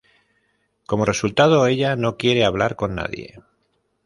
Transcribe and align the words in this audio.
Como 0.87 1.05
resultado, 1.05 1.67
ella 1.67 1.95
no 1.95 2.17
quiere 2.17 2.43
hablar 2.43 2.75
con 2.75 2.95
nadie. 2.95 3.35